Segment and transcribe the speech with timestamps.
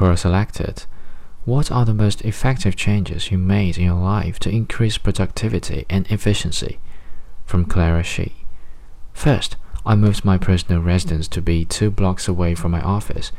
[0.00, 0.84] Quora selected.
[1.44, 6.10] What are the most effective changes you made in your life to increase productivity and
[6.10, 6.78] efficiency?
[7.44, 8.32] From Clara Shih.
[9.12, 13.30] First, I moved my personal residence to be two blocks away from my office.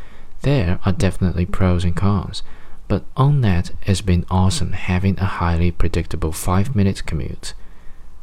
[0.44, 2.44] There are definitely pros and cons,
[2.88, 7.56] but on that it's been awesome having a highly predictable 5 minute commute.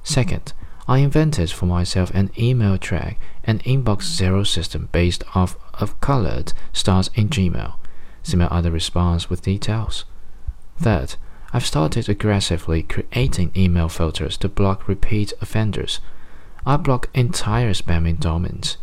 [0.04, 0.52] Second,
[0.86, 6.52] I invented for myself an email track and inbox zero system based off of colored
[6.72, 7.74] stars in Gmail.
[8.22, 10.04] See my other response with details.
[10.78, 11.16] Third,
[11.52, 16.00] I've started aggressively creating email filters to block repeat offenders.
[16.66, 18.76] I block entire spamming domains.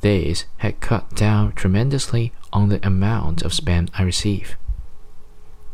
[0.00, 4.56] These had cut down tremendously on the amount of spam I receive.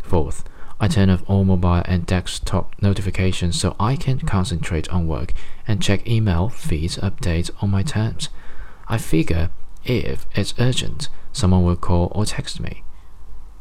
[0.03, 0.45] Fourth,
[0.81, 5.33] I turn off all mobile and desktop notifications so I can concentrate on work
[5.69, 8.29] and check email feeds updates on my terms.
[8.89, 9.51] I figure
[9.84, 12.83] if it's urgent, someone will call or text me.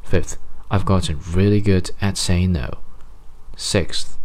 [0.04, 0.38] Fifth,
[0.70, 2.80] I've gotten really good at saying no.
[3.56, 4.18] Sixth,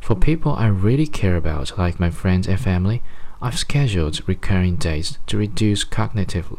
[0.00, 3.02] for people I really care about, like my friends and family,
[3.42, 6.56] I've scheduled recurring dates to reduce cognitive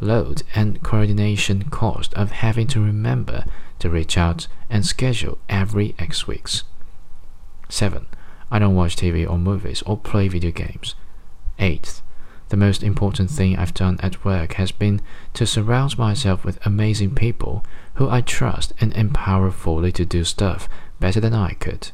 [0.00, 3.44] load and coordination cost of having to remember
[3.78, 6.64] to reach out and schedule every X weeks.
[7.68, 8.06] 7.
[8.50, 10.94] I don't watch TV or movies or play video games.
[11.58, 12.02] 8th.
[12.50, 15.00] The most important thing I've done at work has been
[15.34, 20.68] to surround myself with amazing people who I trust and empower fully to do stuff
[20.98, 21.92] better than I could.